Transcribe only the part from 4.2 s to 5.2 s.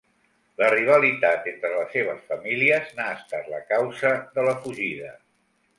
de la fugida.